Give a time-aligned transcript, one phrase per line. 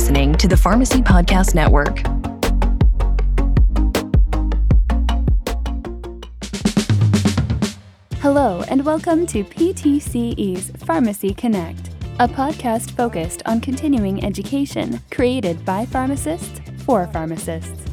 [0.00, 1.98] listening to the Pharmacy Podcast Network.
[8.22, 15.84] Hello, and welcome to PTCE's Pharmacy Connect, a podcast focused on continuing education created by
[15.84, 17.89] pharmacists for pharmacists.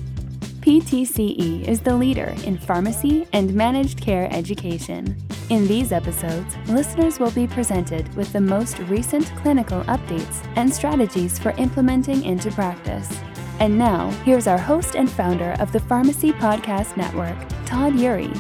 [0.68, 5.16] PTCE is the leader in pharmacy and managed care education.
[5.50, 11.40] In these episodes, listeners will be presented with the most recent clinical updates and strategies
[11.40, 13.18] for implementing into practice.
[13.62, 18.36] And now, here's our host and founder of the Pharmacy Podcast Network, Todd Eury.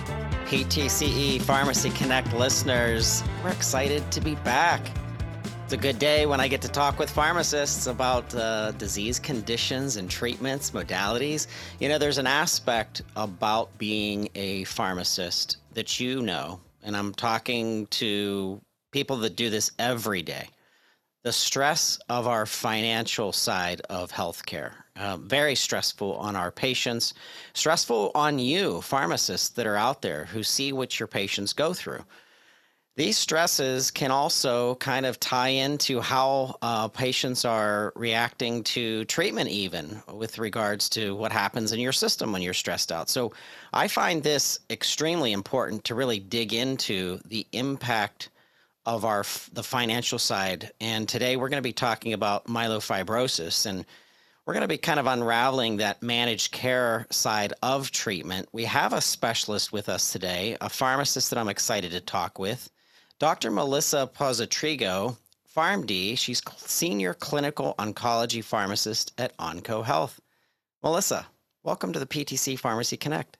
[0.48, 4.82] PTCE Pharmacy Connect listeners, we're excited to be back.
[5.68, 9.98] It's a good day when I get to talk with pharmacists about uh, disease conditions
[9.98, 11.48] and treatments, modalities.
[11.82, 17.86] You know, there's an aspect about being a pharmacist that you know, and I'm talking
[17.88, 20.48] to people that do this every day.
[21.24, 27.14] The stress of our financial side of healthcare, uh, very stressful on our patients,
[27.52, 32.06] stressful on you, pharmacists that are out there who see what your patients go through.
[32.98, 39.52] These stresses can also kind of tie into how uh, patients are reacting to treatment,
[39.52, 43.08] even with regards to what happens in your system when you're stressed out.
[43.08, 43.34] So,
[43.72, 48.30] I find this extremely important to really dig into the impact
[48.88, 50.72] of our the financial side.
[50.82, 53.86] And today we're going to be talking about myelofibrosis and
[54.48, 58.50] we're going to be kind of unraveling that managed care side of treatment.
[58.54, 62.72] We have a specialist with us today, a pharmacist that I'm excited to talk with.
[63.20, 63.50] Dr.
[63.50, 65.18] Melissa Pozotrigo,
[65.56, 70.20] PharmD, she's senior clinical oncology pharmacist at Onco Health.
[70.84, 71.26] Melissa,
[71.64, 73.38] welcome to the PTCE Pharmacy Connect.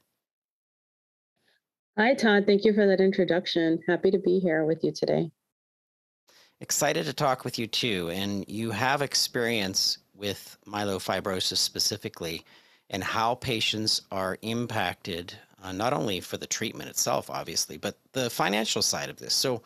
[1.96, 2.48] Hi, Todd.
[2.48, 3.80] Thank you for that introduction.
[3.88, 5.30] Happy to be here with you today.
[6.60, 8.10] Excited to talk with you too.
[8.10, 12.44] And you have experience with myelofibrosis specifically
[12.90, 18.30] and how patients are impacted uh, not only for the treatment itself, obviously, but the
[18.30, 19.34] financial side of this.
[19.34, 19.62] So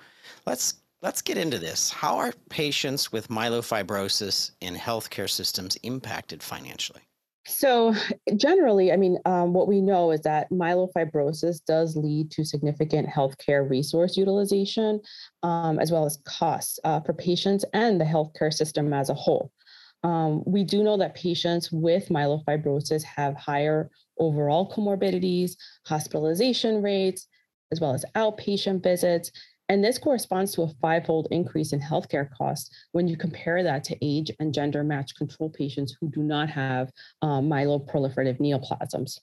[0.45, 1.89] let's let's get into this.
[1.89, 7.01] How are patients with myelofibrosis in healthcare systems impacted financially?
[7.47, 7.95] So,
[8.35, 13.67] generally, I mean, um, what we know is that myelofibrosis does lead to significant healthcare
[13.67, 15.01] resource utilization,
[15.41, 19.51] um, as well as costs uh, for patients and the healthcare system as a whole.
[20.03, 23.89] Um, we do know that patients with myelofibrosis have higher
[24.21, 27.27] overall comorbidities, hospitalization rates,
[27.73, 29.31] as well as outpatient visits.
[29.67, 33.97] And this corresponds to a fivefold increase in healthcare costs when you compare that to
[34.01, 39.19] age and gender match control patients who do not have um, myeloproliferative neoplasms.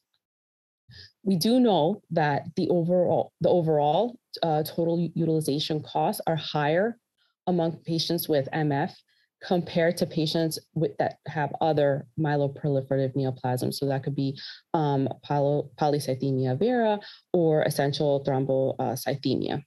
[1.23, 6.97] We do know that the overall the overall uh, total utilization costs are higher
[7.47, 8.93] among patients with MF
[9.44, 13.75] compared to patients with, that have other myeloproliferative neoplasms.
[13.75, 14.38] So that could be
[14.75, 16.99] um, poly, polycythemia vera
[17.32, 19.62] or essential thrombocythemia.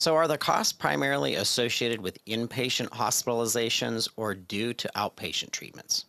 [0.00, 6.06] So, are the costs primarily associated with inpatient hospitalizations or due to outpatient treatments?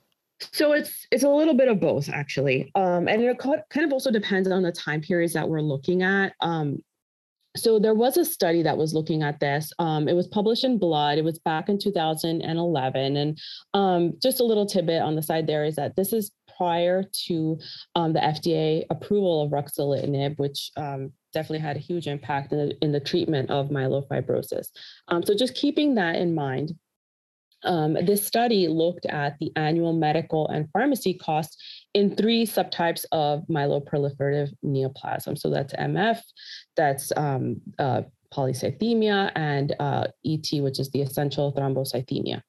[0.51, 4.11] So it's it's a little bit of both actually, um, and it kind of also
[4.11, 6.33] depends on the time periods that we're looking at.
[6.41, 6.83] Um,
[7.55, 9.71] so there was a study that was looking at this.
[9.79, 11.17] Um, it was published in Blood.
[11.17, 13.17] It was back in 2011.
[13.17, 13.39] And
[13.73, 17.59] um, just a little tidbit on the side there is that this is prior to
[17.95, 22.77] um, the FDA approval of ruxolitinib, which um, definitely had a huge impact in the,
[22.81, 24.67] in the treatment of myelofibrosis.
[25.07, 26.73] Um, so just keeping that in mind,
[27.63, 33.47] um, this study looked at the annual medical and pharmacy costs in three subtypes of
[33.49, 35.37] myeloproliferative neoplasm.
[35.37, 36.19] So that's MF,
[36.75, 38.01] that's um, uh,
[38.33, 42.41] polycythemia, and uh, ET, which is the essential thrombocythemia.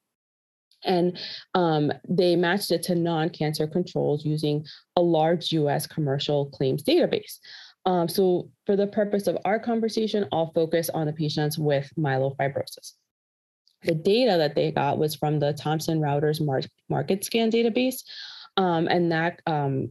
[0.84, 1.18] And
[1.54, 4.64] um, they matched it to non cancer controls using
[4.96, 7.38] a large US commercial claims database.
[7.86, 12.94] Um, so, for the purpose of our conversation, I'll focus on the patients with myelofibrosis.
[13.84, 16.40] The data that they got was from the Thomson Reuters
[16.90, 18.02] MarketScan database,
[18.56, 19.90] um, and that um,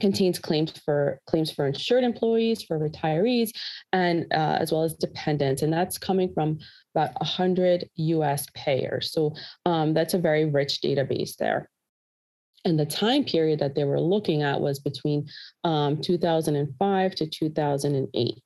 [0.00, 3.50] contains claims for claims for insured employees, for retirees,
[3.92, 6.58] and uh, as well as dependents, and that's coming from
[6.94, 8.46] about 100 U.S.
[8.54, 9.12] payers.
[9.12, 9.34] So
[9.66, 11.68] um, that's a very rich database there.
[12.64, 15.28] And the time period that they were looking at was between
[15.64, 18.42] um, 2005 to 2008.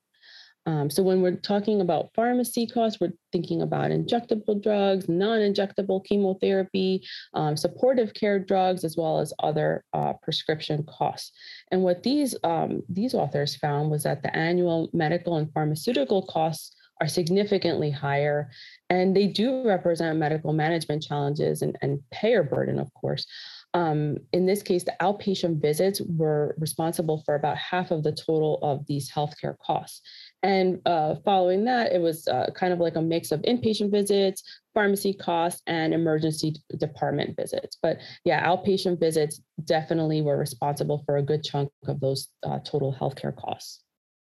[0.66, 7.06] Um, so when we're talking about pharmacy costs, we're thinking about injectable drugs, non-injectable chemotherapy,
[7.34, 11.32] um, supportive care drugs, as well as other uh, prescription costs.
[11.70, 16.74] And what these um, these authors found was that the annual medical and pharmaceutical costs
[17.00, 18.50] are significantly higher,
[18.88, 23.26] and they do represent medical management challenges and, and payer burden, of course.
[23.74, 28.58] Um, in this case, the outpatient visits were responsible for about half of the total
[28.62, 30.00] of these healthcare costs.
[30.42, 34.42] And uh, following that, it was uh, kind of like a mix of inpatient visits,
[34.74, 37.78] pharmacy costs, and emergency department visits.
[37.82, 42.94] But yeah, outpatient visits definitely were responsible for a good chunk of those uh, total
[42.94, 43.82] healthcare costs.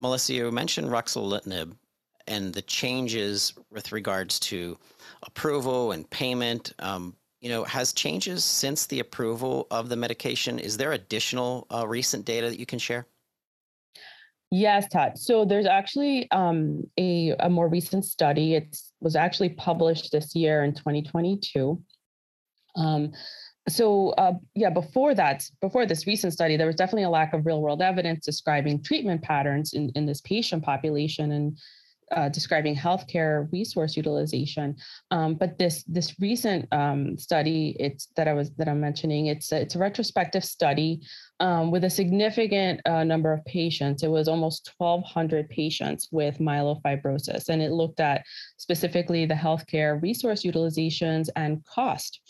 [0.03, 1.77] Melissa, you mentioned ruxolitinib
[2.27, 4.79] and the changes with regards to
[5.23, 6.75] approval and payment.
[6.79, 10.59] Um, you know, has changes since the approval of the medication?
[10.59, 13.07] Is there additional uh, recent data that you can share?
[14.57, 15.19] Yes, Todd.
[15.19, 18.55] So there's actually um, a, a more recent study.
[18.55, 21.83] It was actually published this year in 2022.
[22.77, 23.11] Um,
[23.69, 27.45] so uh, yeah, before that, before this recent study, there was definitely a lack of
[27.45, 31.33] real world evidence describing treatment patterns in, in this patient population.
[31.33, 31.59] And
[32.15, 34.77] uh, describing healthcare resource utilization.
[35.11, 39.53] Um, but this this recent um, study, it's that I was that I'm mentioning, it's
[39.53, 41.01] a, it's a retrospective study
[41.41, 44.03] um, with a significant uh, number of patients.
[44.03, 48.25] It was almost 1,200 patients with myelofibrosis, and it looked at
[48.57, 52.21] specifically the healthcare resource utilizations and cost.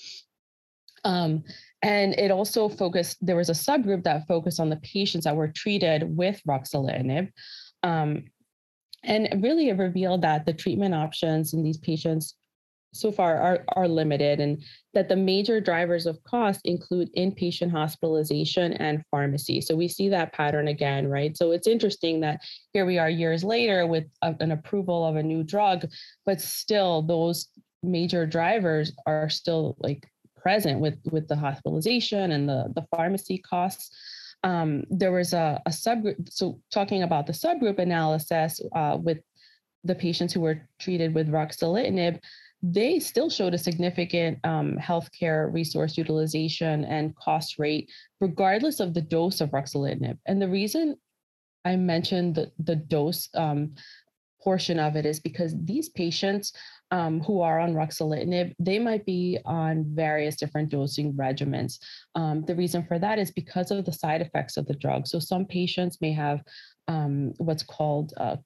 [1.05, 1.45] Um,
[1.83, 5.49] and it also focused, there was a subgroup that focused on the patients that were
[5.49, 7.31] treated with ruxolitinib.
[7.83, 8.25] Um,
[9.05, 12.35] and really, it revealed that the treatment options in these patients
[12.95, 14.62] so far are, are limited and
[14.95, 19.61] that the major drivers of cost include inpatient hospitalization and pharmacy.
[19.61, 21.37] So we see that pattern again, right?
[21.37, 22.41] So it's interesting that
[22.73, 25.87] here we are years later with a, an approval of a new drug,
[26.25, 27.49] but still those
[27.83, 33.91] major drivers are still like present with with the hospitalization and the the pharmacy costs
[34.44, 36.31] um, there was a, a, subgroup.
[36.31, 39.19] So, talking about the subgroup analysis uh, with
[39.82, 42.20] the patients who were treated with ruxolitinib,
[42.62, 49.00] they still showed a significant um, healthcare resource utilization and cost rate, regardless of the
[49.02, 50.19] dose of ruxolitinib.
[50.26, 50.96] And the reason
[51.64, 53.75] I mentioned the, the dose um,
[54.44, 56.52] portion of it is because these patients
[56.91, 61.79] um, who are on ruxolitinib, they might be on various different dosing regimens.
[62.14, 65.06] Um, the reason for that is because of the side effects of the drug.
[65.06, 66.43] So some patients may have
[66.87, 68.37] um, what's called uh,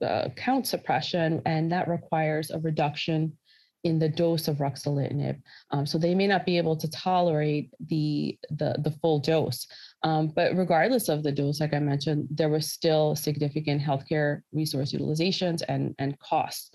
[0.00, 3.36] uh, count suppression, and that requires a reduction
[3.84, 5.40] in the dose of ruxolitinib.
[5.70, 9.66] Um, so they may not be able to tolerate the, the, the full dose.
[10.02, 14.92] Um, but regardless of the dose, like I mentioned, there was still significant healthcare resource
[14.92, 16.70] utilizations and, and costs.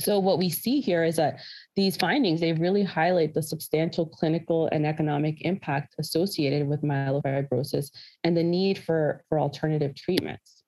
[0.00, 1.40] So what we see here is that
[1.76, 7.90] these findings, they really highlight the substantial clinical and economic impact associated with myelofibrosis
[8.24, 10.64] and the need for, for alternative treatments.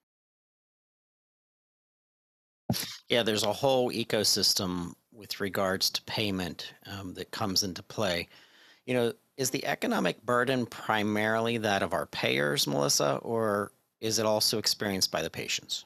[3.08, 4.92] Yeah, there's a whole ecosystem
[5.22, 8.28] with regards to payment um, that comes into play.
[8.86, 13.70] You know, is the economic burden primarily that of our payers, Melissa, or
[14.00, 15.84] is it also experienced by the patients?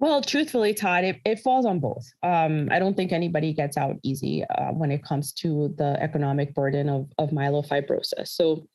[0.00, 2.06] Well, truthfully, Todd, it, it falls on both.
[2.22, 6.54] Um, I don't think anybody gets out easy uh, when it comes to the economic
[6.54, 8.28] burden of, of myelofibrosis.
[8.28, 8.66] So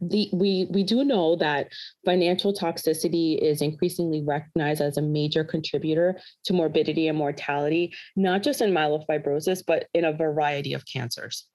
[0.00, 1.72] the, we, we do know that
[2.04, 8.60] financial toxicity is increasingly recognized as a major contributor to morbidity and mortality, not just
[8.60, 11.46] in myelofibrosis, but in a variety of cancers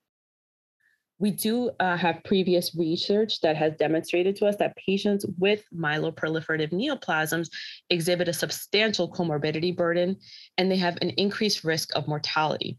[1.23, 6.73] we do uh, have previous research that has demonstrated to us that patients with myeloproliferative
[6.73, 7.49] neoplasms
[7.89, 10.17] exhibit a substantial comorbidity burden
[10.57, 12.77] and they have an increased risk of mortality.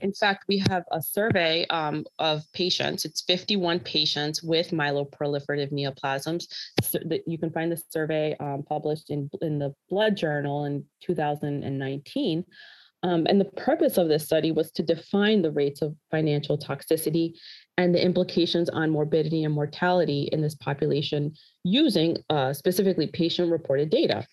[0.00, 3.04] In fact, we have a survey um, of patients.
[3.04, 6.46] It's 51 patients with myeloproliferative neoplasms.
[6.82, 12.44] So you can find the survey um, published in, in the Blood Journal in 2019.
[13.04, 17.34] Um, and the purpose of this study was to define the rates of financial toxicity
[17.76, 21.34] and the implications on morbidity and mortality in this population
[21.64, 24.24] using uh, specifically patient reported data.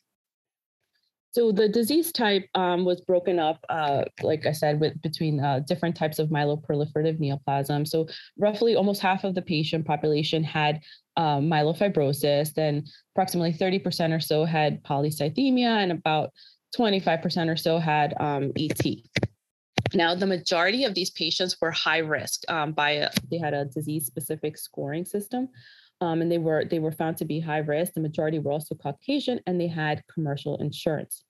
[1.31, 5.59] So the disease type um, was broken up, uh, like I said, with between uh,
[5.59, 7.87] different types of myeloproliferative neoplasm.
[7.87, 8.07] So
[8.37, 10.79] roughly almost half of the patient population had
[11.17, 12.83] um, myelofibrosis, then
[13.13, 16.31] approximately 30% or so had polycythemia, and about
[16.77, 18.81] 25% or so had um, ET.
[19.93, 23.65] Now, the majority of these patients were high risk um, by a, they had a
[23.65, 25.49] disease specific scoring system.
[26.01, 27.93] Um, and they were they were found to be high risk.
[27.93, 31.23] The majority were also Caucasian, and they had commercial insurance.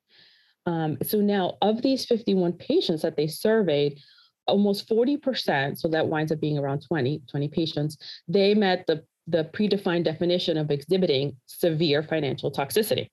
[0.66, 4.00] Um, so now, of these 51 patients that they surveyed,
[4.48, 7.98] almost 40%, so that winds up being around 20, 20 patients,
[8.28, 13.08] they met the, the predefined definition of exhibiting severe financial toxicity.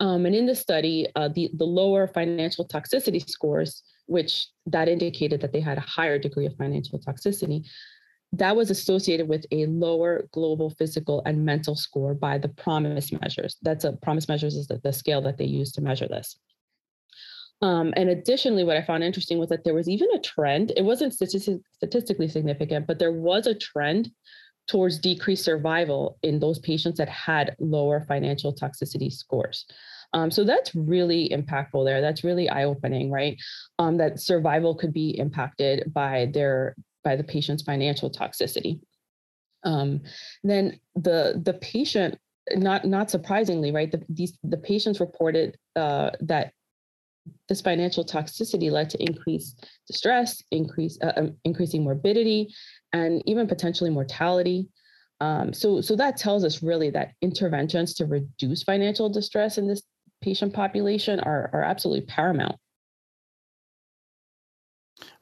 [0.00, 5.40] Um, and in the study, uh, the, the lower financial toxicity scores, which that indicated
[5.40, 7.64] that they had a higher degree of financial toxicity,
[8.32, 13.56] that was associated with a lower global physical and mental score by the PROMIS measures.
[13.62, 16.38] That's a PROMIS measures is the, the scale that they use to measure this.
[17.60, 20.72] Um, and additionally, what I found interesting was that there was even a trend.
[20.76, 24.10] It wasn't statistically significant, but there was a trend
[24.66, 29.66] towards decreased survival in those patients that had lower financial toxicity scores.
[30.14, 32.00] Um, so that's really impactful there.
[32.00, 33.36] That's really eye-opening, right?
[33.78, 36.74] Um, that survival could be impacted by their
[37.04, 38.80] by the patient's financial toxicity.
[39.64, 40.02] Um,
[40.42, 42.18] then the the patient,
[42.54, 43.90] not not surprisingly, right?
[43.90, 46.52] The, these the patients reported uh, that
[47.48, 52.52] this financial toxicity led to increased distress, increase uh, um, increasing morbidity,
[52.92, 54.68] and even potentially mortality.
[55.20, 59.82] Um, so, so that tells us really that interventions to reduce financial distress in this
[60.20, 62.56] patient population are, are absolutely paramount.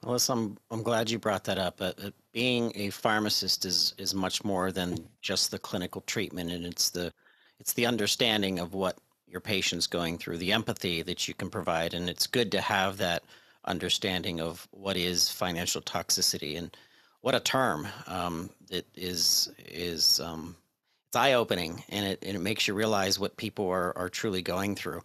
[0.05, 1.81] Melissa, I'm, I'm glad you brought that up.
[1.81, 1.93] Uh,
[2.33, 7.13] being a pharmacist is is much more than just the clinical treatment, and it's the
[7.59, 11.93] it's the understanding of what your patient's going through, the empathy that you can provide,
[11.95, 13.23] and it's good to have that
[13.67, 16.75] understanding of what is financial toxicity and
[17.21, 20.57] what a term um, it is is um,
[21.09, 24.41] it's eye opening and it and it makes you realize what people are are truly
[24.41, 25.03] going through.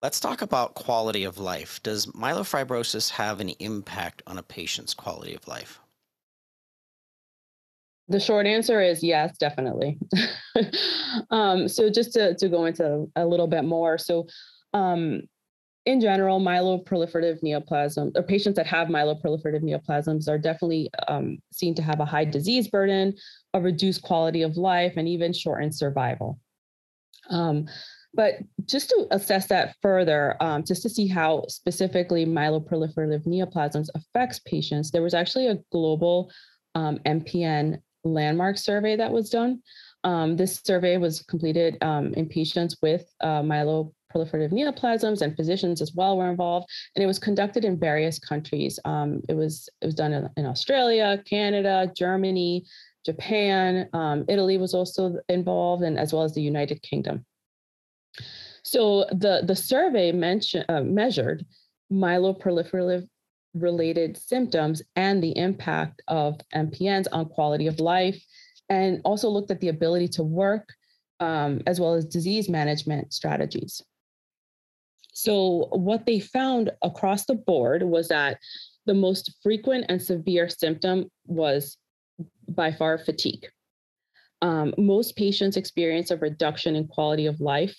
[0.00, 1.82] Let's talk about quality of life.
[1.82, 5.80] Does myelofibrosis have any impact on a patient's quality of life?
[8.06, 9.98] The short answer is yes, definitely.
[11.30, 13.98] um, so just to, to go into a little bit more.
[13.98, 14.28] So
[14.72, 15.22] um,
[15.84, 21.82] in general, myeloproliferative neoplasms or patients that have myeloproliferative neoplasms are definitely um, seen to
[21.82, 23.14] have a high disease burden,
[23.52, 26.38] a reduced quality of life, and even shortened survival.
[27.30, 27.66] Um,
[28.14, 34.40] but just to assess that further, um, just to see how specifically myeloproliferative neoplasms affects
[34.40, 36.30] patients, there was actually a global
[36.74, 39.62] um, MPN landmark survey that was done.
[40.04, 45.92] Um, this survey was completed um, in patients with uh, myeloproliferative neoplasms, and physicians as
[45.94, 46.68] well were involved.
[46.94, 48.78] And it was conducted in various countries.
[48.84, 52.64] Um, it was it was done in, in Australia, Canada, Germany,
[53.04, 57.24] Japan, um, Italy was also involved, and as well as the United Kingdom.
[58.62, 61.46] So the, the survey mentioned, uh, measured
[61.92, 63.08] myeloproliferative
[63.54, 68.22] related symptoms and the impact of MPNs on quality of life,
[68.68, 70.68] and also looked at the ability to work
[71.20, 73.82] um, as well as disease management strategies.
[75.12, 78.38] So, what they found across the board was that
[78.86, 81.76] the most frequent and severe symptom was
[82.48, 83.46] by far fatigue.
[84.42, 87.74] Um, most patients experience a reduction in quality of life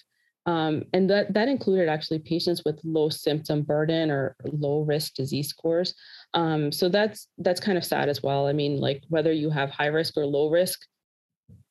[0.50, 5.50] um, and that, that included actually patients with low symptom burden or low risk disease
[5.50, 5.94] scores.
[6.34, 8.48] Um, so that's that's kind of sad as well.
[8.48, 10.80] I mean, like whether you have high risk or low risk,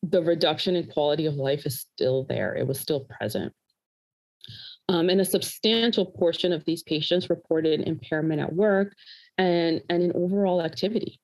[0.05, 2.55] the reduction in quality of life is still there.
[2.55, 3.53] It was still present.
[4.89, 8.95] Um, and a substantial portion of these patients reported impairment at work
[9.39, 11.21] and, and in overall activity.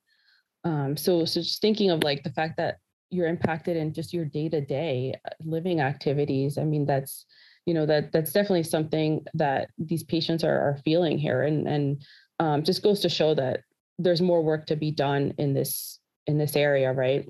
[0.64, 2.78] Um, so, so just thinking of like the fact that
[3.14, 7.26] you're impacted in just your day-to-day uh, living activities i mean that's
[7.66, 12.02] you know that that's definitely something that these patients are, are feeling here and and
[12.40, 13.60] um, just goes to show that
[13.98, 17.26] there's more work to be done in this in this area right?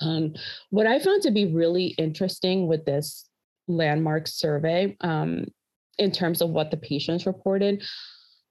[0.00, 0.34] Um,
[0.70, 3.28] what i found to be really interesting with this
[3.66, 5.46] landmark survey um,
[5.98, 7.82] in terms of what the patients reported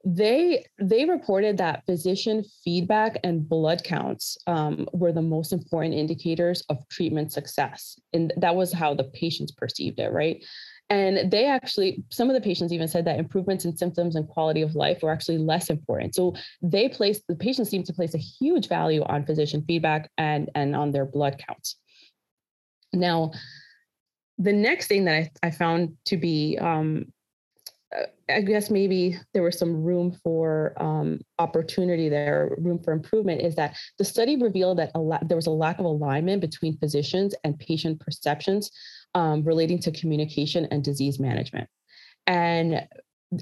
[0.08, 6.62] they they reported that physician feedback and blood counts um, were the most important indicators
[6.68, 7.98] of treatment success.
[8.12, 10.44] And that was how the patients perceived it right?
[10.90, 14.62] And they actually some of the patients even said that improvements in symptoms and quality
[14.62, 16.14] of life were actually less important.
[16.14, 20.48] So they placed the patients seemed to place a huge value on physician feedback and
[20.54, 21.74] and on their blood counts.
[22.92, 23.32] Now
[24.38, 27.06] the next thing that I, I found to be um,
[28.28, 33.54] I guess maybe there was some room for um, opportunity there, room for improvement, is
[33.54, 34.90] that the study revealed that
[35.26, 38.70] there was a lack of alignment between physicians and patient perceptions
[39.14, 41.68] um, relating to communication and disease management.
[42.26, 42.86] And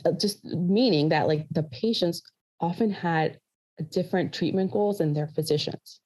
[0.05, 2.23] uh, just meaning that like the patients
[2.61, 3.39] often had
[3.91, 6.01] different treatment goals than their physicians.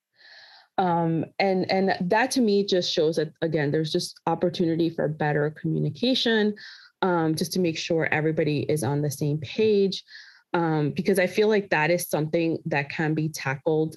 [0.78, 5.50] Um, and and that to me just shows that again there's just opportunity for better
[5.50, 6.54] communication
[7.02, 10.04] um, just to make sure everybody is on the same page.
[10.54, 13.96] Um, because I feel like that is something that can be tackled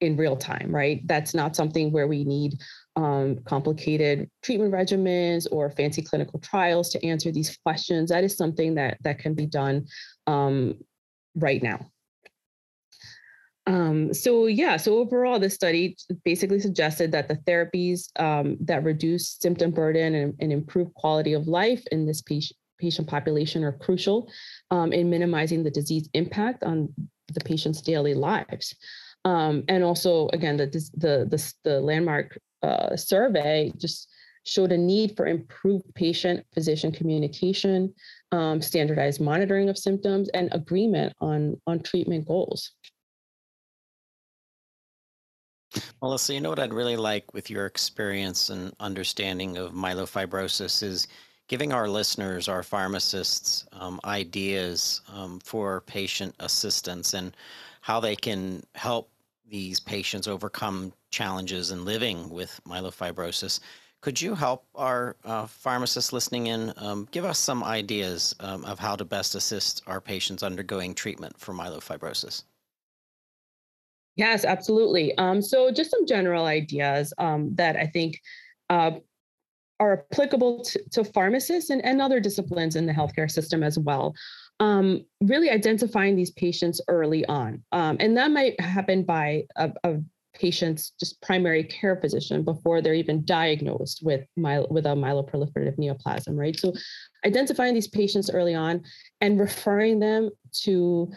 [0.00, 1.00] in real time, right?
[1.06, 2.58] That's not something where we need
[2.96, 8.10] um, complicated treatment regimens or fancy clinical trials to answer these questions.
[8.10, 9.86] That is something that that can be done
[10.26, 10.74] um,
[11.34, 11.90] right now.
[13.66, 19.36] Um, so yeah, so overall, this study basically suggested that the therapies um, that reduce
[19.40, 24.30] symptom burden and, and, improve quality of life in this patient patient population are crucial
[24.70, 26.92] um, in minimizing the disease impact on
[27.32, 28.74] the patient's daily lives.
[29.24, 34.08] Um, and also, again, the the the, the landmark uh, survey just
[34.44, 37.92] showed a need for improved patient physician communication,
[38.30, 42.70] um, standardized monitoring of symptoms, and agreement on on treatment goals.
[46.02, 51.08] Melissa, you know what I'd really like with your experience and understanding of myelofibrosis is
[51.48, 57.36] giving our listeners, our pharmacists, um, ideas um, for patient assistance and
[57.80, 59.10] how they can help
[59.48, 63.60] these patients overcome challenges in living with myelofibrosis.
[64.00, 68.78] Could you help our uh, pharmacists listening in um, give us some ideas um, of
[68.78, 72.42] how to best assist our patients undergoing treatment for myelofibrosis?
[74.16, 75.16] Yes, absolutely.
[75.18, 78.20] Um, so, just some general ideas um, that I think
[78.70, 78.92] uh,
[79.78, 84.14] are applicable to, to pharmacists and, and, other disciplines in the healthcare system as well.
[84.58, 87.62] Um, really identifying these patients early on.
[87.72, 89.96] Um, and that might happen by a, a,
[90.32, 96.36] patient's just primary care physician before they're even diagnosed with, my, with a myeloproliferative neoplasm,
[96.36, 96.58] right?
[96.58, 96.74] So
[97.24, 98.82] identifying these patients early on
[99.22, 100.30] and referring them
[100.62, 101.10] to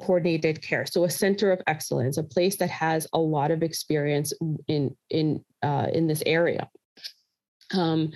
[0.00, 0.86] coordinated care.
[0.86, 4.32] So a center of excellence a place that has a lot of experience
[4.68, 6.68] in in uh, in this area.
[7.72, 8.12] Um,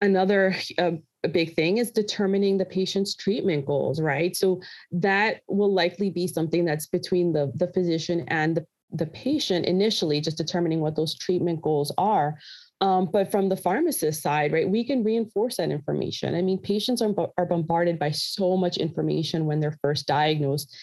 [0.00, 0.92] another uh,
[1.32, 4.36] big thing is determining the patient's treatment goals right?
[4.36, 4.60] So
[4.92, 10.20] that will likely be something that's between the the physician and the the patient initially
[10.20, 12.38] just determining what those treatment goals are
[12.84, 16.34] um, but from the pharmacist side, right, we can reinforce that information.
[16.34, 20.76] I mean, patients are, are bombarded by so much information when they're first diagnosed.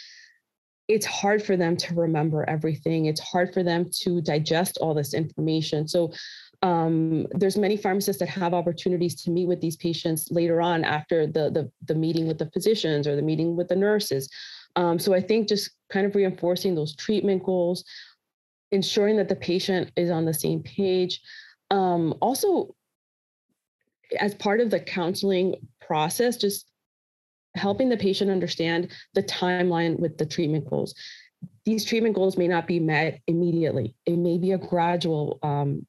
[0.88, 3.06] It's hard for them to remember everything.
[3.06, 5.88] It's hard for them to digest all this information.
[5.88, 6.12] So
[6.63, 11.28] um, there's many pharmacists that have opportunities to meet with these patients later on after
[11.28, 14.28] the, the, the meeting with the physicians or the meeting with the nurses.
[14.76, 17.86] Um, so I think just kind of reinforcing those treatment goals,
[18.71, 21.21] ensuring that the patient is on the same page,
[21.71, 22.75] um, also
[24.19, 26.69] as part of the counseling process just
[27.55, 30.93] helping the patient understand the timeline with the treatment goals.
[31.65, 33.95] These treatment goals may not be met immediately.
[34.05, 35.86] It may be a gradual um,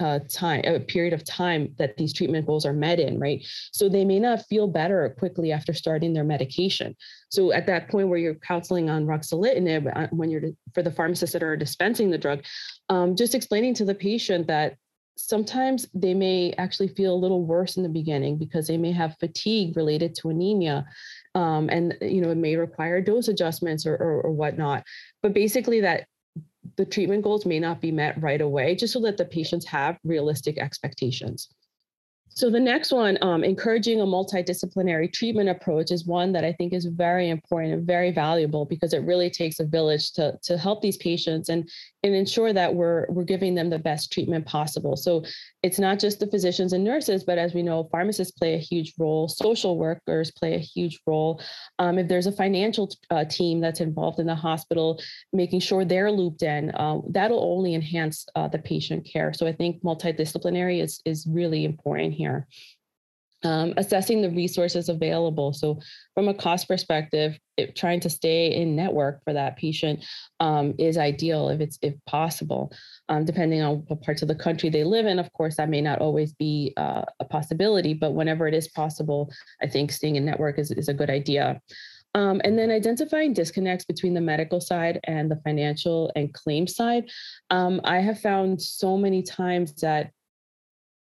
[0.00, 3.46] uh, time a period of time that these treatment goals are met in right?
[3.72, 6.96] So they may not feel better quickly after starting their medication.
[7.28, 10.42] So at that point where you're counseling on ruxolitinib uh, when you're
[10.74, 12.42] for the pharmacists that are dispensing the drug
[12.88, 14.76] um, just explaining to the patient that
[15.16, 19.16] sometimes they may actually feel a little worse in the beginning because they may have
[19.18, 20.84] fatigue related to anemia
[21.34, 24.84] um, and you know it may require dose adjustments or, or, or whatnot.
[25.22, 26.06] But basically that
[26.76, 29.98] the treatment goals may not be met right away just so that the patients have
[30.04, 31.48] realistic expectations
[32.34, 36.72] so the next one, um, encouraging a multidisciplinary treatment approach is one that I think
[36.72, 40.80] is very important and very valuable because it really takes a village to, to help
[40.80, 41.68] these patients and,
[42.02, 44.96] and ensure that we're, we're giving them the best treatment possible.
[44.96, 45.24] So
[45.62, 48.94] it's not just the physicians and nurses, but as we know, pharmacists play a huge
[48.98, 51.40] role, social workers play a huge role.
[51.78, 55.00] Um, if there's a financial uh, team that's involved in the hospital,
[55.32, 59.32] making sure they're looped in, uh, that'll only enhance uh, the patient care.
[59.32, 62.48] So I think multidisciplinary is, is really important here.
[63.44, 65.52] Um, assessing the resources available.
[65.52, 65.80] So,
[66.14, 70.04] from a cost perspective, it, trying to stay in network for that patient
[70.38, 72.72] um, is ideal if it's if possible.
[73.12, 75.82] Um, depending on what parts of the country they live in, of course, that may
[75.82, 77.92] not always be uh, a possibility.
[77.92, 81.60] But whenever it is possible, I think staying in network is, is a good idea.
[82.14, 87.10] Um, and then identifying disconnects between the medical side and the financial and claim side.
[87.50, 90.10] Um, I have found so many times that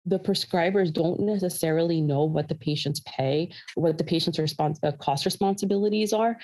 [0.06, 5.26] the prescribers don't necessarily know what the patients pay, what the patient's response, uh, cost
[5.26, 6.38] responsibilities are.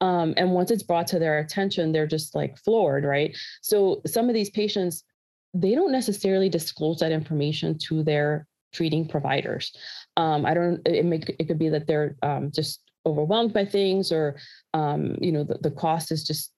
[0.00, 3.36] Um, and once it's brought to their attention, they're just like floored, right?
[3.62, 5.04] So some of these patients,
[5.52, 9.72] they don't necessarily disclose that information to their treating providers.
[10.16, 10.80] Um, I don't.
[10.86, 14.36] It may it could be that they're um, just overwhelmed by things, or
[14.72, 16.50] um, you know, the, the cost is just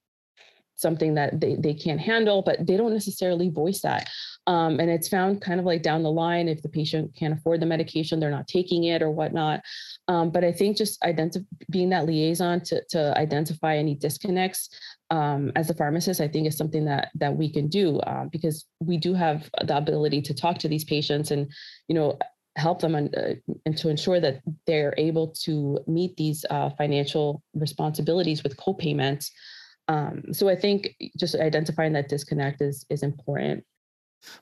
[0.77, 4.09] something that they, they can't handle, but they don't necessarily voice that.
[4.47, 7.61] Um, and it's found kind of like down the line if the patient can't afford
[7.61, 9.63] the medication, they're not taking it or whatnot.
[10.07, 14.69] Um, but I think just identifying being that liaison to, to identify any disconnects
[15.11, 18.67] um, as a pharmacist, I think is something that that we can do uh, because
[18.81, 21.51] we do have the ability to talk to these patients and
[21.89, 22.19] you know
[22.57, 23.35] help them and, uh,
[23.67, 29.31] and to ensure that they're able to meet these uh, financial responsibilities with co-payments.
[29.89, 33.65] Um, so I think just identifying that disconnect is is important.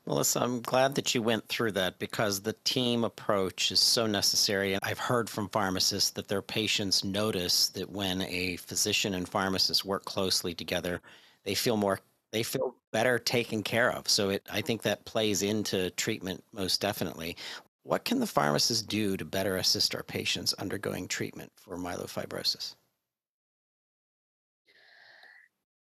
[0.07, 4.79] Melissa, I'm glad that you went through that because the team approach is so necessary.
[4.83, 10.05] I've heard from pharmacists that their patients notice that when a physician and pharmacist work
[10.05, 11.01] closely together,
[11.45, 14.09] they feel more they feel better taken care of.
[14.09, 17.37] So it I think that plays into treatment most definitely.
[17.83, 22.77] What can the pharmacist do to better assist our patients undergoing treatment for myelofibrosis?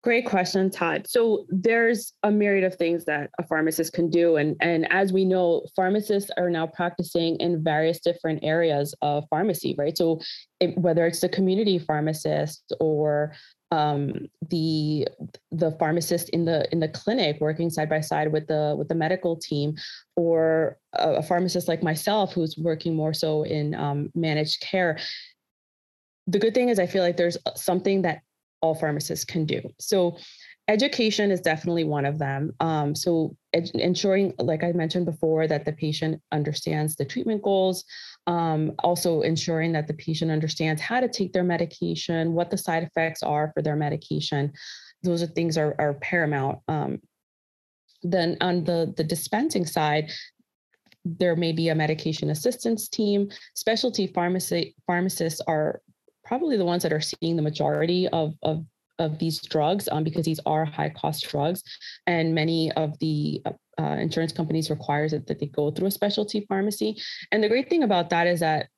[0.05, 1.07] Great question, Todd.
[1.09, 4.37] So there's a myriad of things that a pharmacist can do.
[4.37, 9.75] And, and as we know, pharmacists are now practicing in various different areas of pharmacy,
[9.79, 9.97] right?
[9.97, 10.21] So
[10.61, 13.33] it, whether it's the community pharmacist or
[13.71, 15.09] um, the
[15.53, 18.95] the pharmacist in the in the clinic working side by side with the with the
[18.95, 19.75] medical team,
[20.17, 24.99] or a, a pharmacist like myself who's working more so in um, managed care.
[26.27, 28.21] The good thing is, I feel like there's something that
[28.65, 29.61] all pharmacists can do.
[29.79, 30.17] So
[30.69, 32.51] education is definitely one of them.
[32.61, 37.85] Um, so ed- ensuring, like I mentioned before, that the patient understands the treatment goals.
[38.27, 42.83] Um, also ensuring that the patient understands how to take their medication, what the side
[42.83, 44.51] effects are for their medication.
[45.03, 46.61] Those are things are, are paramount.
[46.69, 47.01] Um,
[48.03, 50.11] then on the the dispensing side,
[51.05, 53.29] there may be a medication assistance team.
[53.55, 55.83] Specialty pharmacy pharmacists are
[56.25, 58.65] probably the ones that are seeing the majority of, of
[58.99, 61.63] of these drugs um, because these are high cost drugs.
[62.07, 65.91] And many of the uh, uh, insurance companies requires that, that they go through a
[65.91, 66.97] specialty pharmacy.
[67.33, 68.69] And the great thing about that is that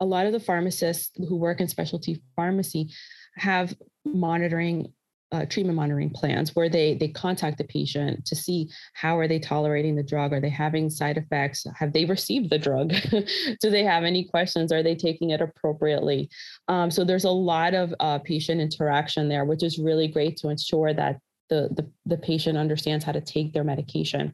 [0.00, 2.90] a lot of the pharmacists who work in specialty pharmacy
[3.36, 3.74] have
[4.04, 4.92] monitoring
[5.34, 9.40] uh, treatment monitoring plans where they they contact the patient to see how are they
[9.40, 10.32] tolerating the drug?
[10.32, 11.66] Are they having side effects?
[11.76, 12.94] Have they received the drug?
[13.60, 14.70] Do they have any questions?
[14.70, 16.30] Are they taking it appropriately?
[16.68, 20.50] Um, so there's a lot of uh, patient interaction there which is really great to
[20.50, 21.18] ensure that
[21.50, 24.32] the, the, the patient understands how to take their medication.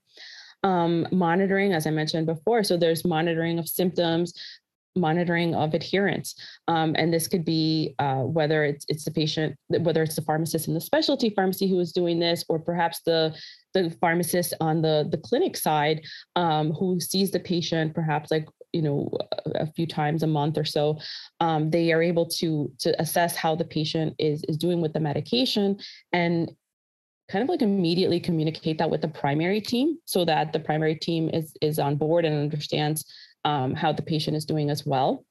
[0.62, 2.62] Um, monitoring, as I mentioned before.
[2.62, 4.34] So there's monitoring of symptoms,
[4.96, 6.34] monitoring of adherence.
[6.68, 10.68] Um, and this could be uh, whether it's, it's the patient, whether it's the pharmacist
[10.68, 13.34] in the specialty pharmacy who is doing this, or perhaps the,
[13.74, 16.02] the pharmacist on the, the clinic side
[16.36, 19.10] um, who sees the patient perhaps like you know
[19.56, 20.98] a, few times a month or so
[21.40, 25.00] um, they are able to to assess how the patient is is doing with the
[25.00, 25.76] medication
[26.12, 26.50] and
[27.30, 31.30] kind of like immediately communicate that with the primary team so that the primary team
[31.32, 33.04] is is on board and understands
[33.44, 35.24] um, how the patient is doing as well.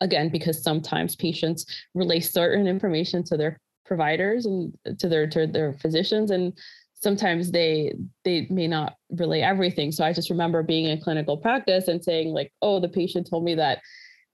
[0.00, 5.72] Again, because sometimes patients relay certain information to their providers and to their to their
[5.74, 6.52] physicians, and
[6.94, 9.92] sometimes they they may not relay everything.
[9.92, 13.44] So I just remember being in clinical practice and saying like, "Oh, the patient told
[13.44, 13.80] me that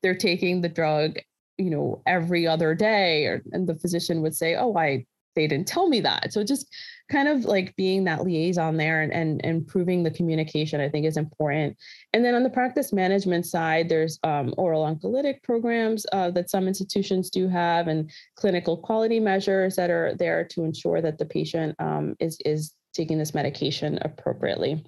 [0.03, 1.19] they're taking the drug,
[1.59, 5.69] you know, every other day," or, and the physician would say, "Oh, I they didn't
[5.69, 6.67] tell me that." So just
[7.11, 11.17] kind of like being that liaison there and, and improving the communication, I think is
[11.17, 11.77] important.
[12.13, 16.69] And then on the practice management side, there's um, oral oncolytic programs uh, that some
[16.69, 21.75] institutions do have and clinical quality measures that are there to ensure that the patient
[21.79, 24.85] um, is, is taking this medication appropriately.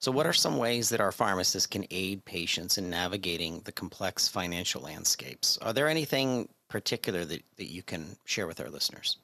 [0.00, 4.26] So, what are some ways that our pharmacists can aid patients in navigating the complex
[4.26, 5.58] financial landscapes?
[5.58, 9.18] Are there anything particular that, that you can share with our listeners?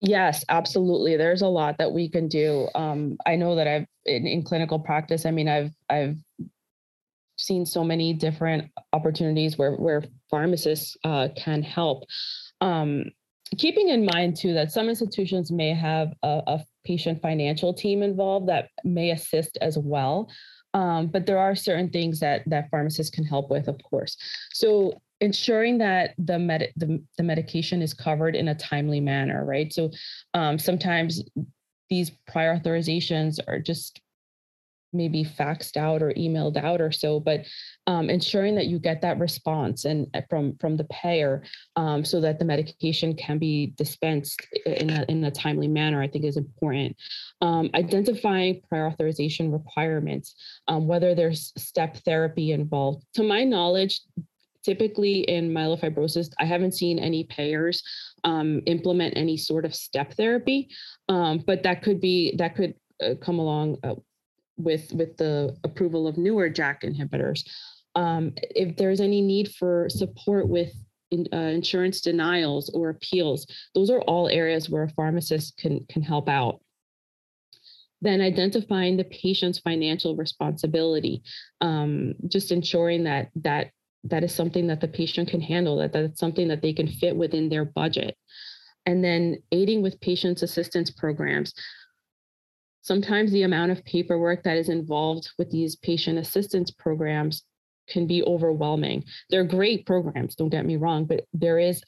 [0.00, 1.16] Yes, absolutely.
[1.16, 2.68] There's a lot that we can do.
[2.74, 5.26] Um, I know that I've in, in clinical practice.
[5.26, 6.16] I mean, I've I've
[7.36, 12.04] seen so many different opportunities where where pharmacists uh, can help.
[12.60, 13.06] Um,
[13.56, 18.48] keeping in mind too that some institutions may have a, a patient financial team involved
[18.48, 20.28] that may assist as well.
[20.78, 24.16] Um, but there are certain things that that pharmacists can help with, of course.
[24.52, 29.72] So ensuring that the, med- the, the medication is covered in a timely manner, right?
[29.72, 29.90] So
[30.34, 31.24] um, sometimes
[31.90, 34.00] these prior authorizations are just
[34.92, 37.44] maybe faxed out or emailed out or so but
[37.86, 41.42] um, ensuring that you get that response and uh, from from the payer
[41.76, 46.08] um, so that the medication can be dispensed in a, in a timely manner i
[46.08, 46.96] think is important.
[47.40, 50.34] Um, identifying prior authorization requirements
[50.66, 53.04] um, whether there's step therapy involved.
[53.14, 54.00] To my knowledge
[54.64, 57.82] typically in myelofibrosis, I haven't seen any payers
[58.24, 60.68] um, implement any sort of step therapy,
[61.08, 63.94] um, but that could be that could uh, come along uh,
[64.58, 67.48] with with the approval of newer JAK inhibitors.
[67.94, 70.72] Um, if there's any need for support with
[71.10, 73.46] in, uh, insurance denials or appeals.
[73.74, 76.60] Those are all areas where a pharmacist can, can help out.
[78.00, 81.22] Then identifying the patient's financial responsibility,
[81.60, 83.70] um, just ensuring that that
[84.04, 87.16] that is something that the patient can handle, that that's something that they can fit
[87.16, 88.16] within their budget.
[88.86, 91.52] And then aiding with patients assistance programs.
[92.82, 97.42] Sometimes the amount of paperwork that is involved with these patient assistance programs
[97.88, 99.04] can be overwhelming.
[99.30, 101.82] They're great programs, don't get me wrong, but there is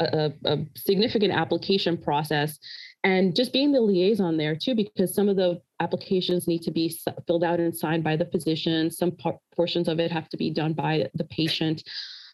[0.00, 2.58] a, a, significant application process.
[3.04, 6.96] And just being the liaison there too because some of the applications need to be
[7.26, 8.90] filled out and signed by the physician.
[8.90, 9.16] Some
[9.54, 11.82] portions of it have to be done by the patient.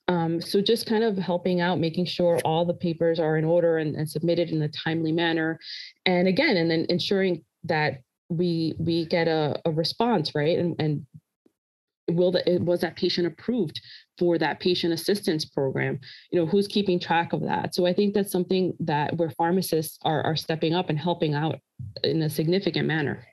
[0.09, 3.79] Um, so just kind of helping out making sure all the papers are in order
[3.79, 5.59] and, and submitted in a timely manner.
[6.07, 10.59] And again and then ensuring that we we get a, a response right?
[10.59, 11.07] And, and
[12.09, 13.81] will that it was that patient approved
[14.19, 15.99] for that patient assistance program?
[16.31, 17.75] You know who's keeping track of that?
[17.75, 21.61] So i think that's something that where pharmacists are, are stepping up and helping out
[22.05, 23.27] in a significant manner.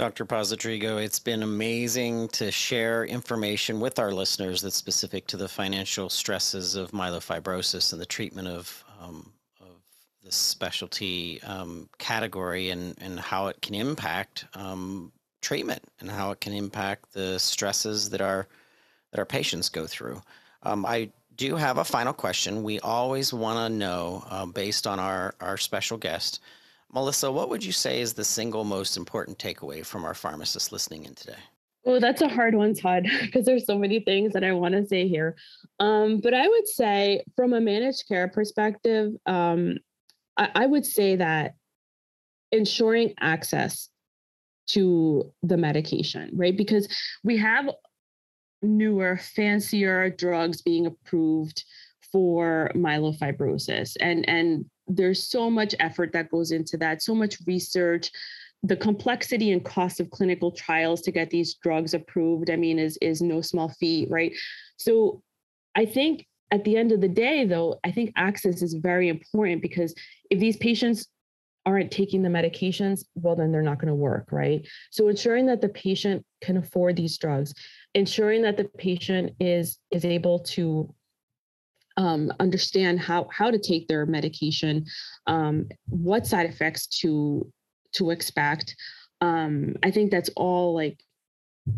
[0.00, 0.24] Dr.
[0.24, 6.08] Pozotrigo, it's been amazing to share information with our listeners that's specific to the financial
[6.08, 9.30] stresses of myelofibrosis and the treatment of, um,
[10.24, 16.40] this specialty um, category and, and how it can impact um, treatment and how it
[16.40, 18.46] can impact the stresses that our
[19.10, 20.22] that our patients go through.
[20.62, 22.62] Um, I do have a final question.
[22.62, 26.40] We always want to know, uh, based on our our special guest,
[26.92, 31.06] Melissa, what would you say is the single most important takeaway from our pharmacists listening
[31.06, 31.38] in today?
[31.86, 34.86] Oh, that's a hard one, Todd, because there's so many things that I want to
[34.86, 35.36] say here.
[35.78, 39.78] Um, but I would say, from a managed care perspective, um,
[40.54, 41.54] I, would say that
[42.52, 43.88] ensuring access
[44.68, 46.56] to the medication, right?
[46.56, 46.88] Because
[47.24, 47.70] we have
[48.62, 51.64] newer, fancier drugs being approved
[52.12, 53.96] for myelofibrosis.
[54.00, 58.10] And, and there's so much effort that goes into that, so much research.
[58.62, 62.98] The complexity and cost of clinical trials to get these drugs approved, I mean, is,
[63.00, 64.32] is no small feat, right?
[64.76, 65.22] So
[65.74, 69.62] I think at the end of the day, though, I think access is very important
[69.62, 69.94] because
[70.30, 71.06] if these patients
[71.66, 74.66] aren't taking the medications, well, then they're not going to work, right?
[74.90, 77.54] So ensuring that the patient can afford these drugs,
[77.94, 80.92] ensuring that the patient is is able to
[81.96, 84.86] um, understand how how to take their medication,
[85.26, 87.50] um, what side effects to
[87.92, 88.74] to expect.
[89.20, 90.98] Um, I think that's all like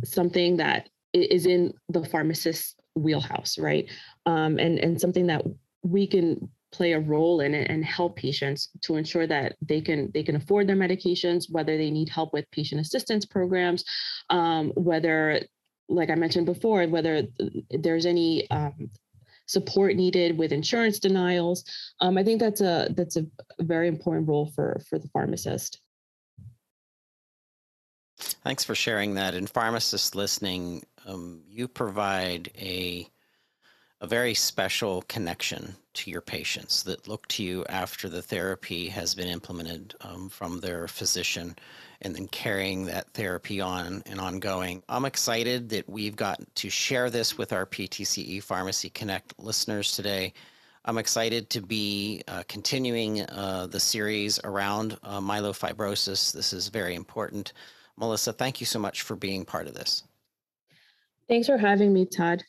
[0.04, 3.90] something that is in the pharmacist's wheelhouse, right?
[4.26, 5.42] Um, and and something that
[5.82, 10.10] we can play a role in it and help patients to ensure that they can
[10.14, 13.84] they can afford their medications whether they need help with patient assistance programs
[14.30, 15.38] um, whether
[15.90, 17.24] like i mentioned before whether
[17.70, 18.90] there's any um,
[19.46, 21.64] support needed with insurance denials.
[22.00, 23.26] Um, i think that's a that's a
[23.60, 25.80] very important role for for the pharmacist.
[28.44, 29.34] Thanks for sharing that.
[29.34, 33.08] And pharmacists listening um, you provide a
[34.02, 39.14] a very special connection to your patients that look to you after the therapy has
[39.14, 41.54] been implemented um, from their physician
[42.00, 44.82] and then carrying that therapy on and ongoing.
[44.88, 50.32] I'm excited that we've got to share this with our PTCE Pharmacy Connect listeners today.
[50.84, 56.32] I'm excited to be uh, continuing uh, the series around uh, myelofibrosis.
[56.32, 57.52] This is very important.
[57.96, 60.02] Melissa, thank you so much for being part of this.
[61.32, 62.44] Thanks for having me, Todd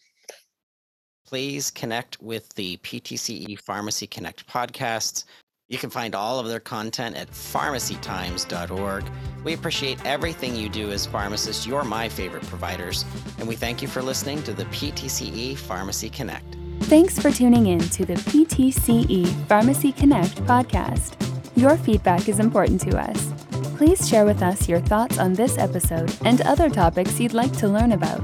[1.33, 5.23] please connect with the PTCE Pharmacy Connect podcasts.
[5.67, 9.03] You can find all of their content at pharmacytimes.org.
[9.43, 11.65] We appreciate everything you do as pharmacists.
[11.65, 13.03] You're my favorite providers.
[13.39, 16.55] And we thank you for listening to the PTCE Pharmacy Connect.
[16.81, 21.15] Thanks for tuning in to the PTCE Pharmacy Connect podcast.
[21.57, 23.33] Your feedback is important to us.
[23.75, 27.67] Please share with us your thoughts on this episode and other topics you'd like to
[27.67, 28.21] learn about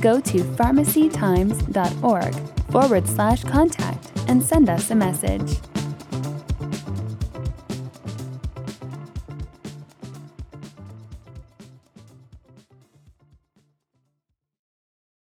[0.00, 2.34] go to pharmacytimes.org
[2.70, 5.58] forward slash contact and send us a message.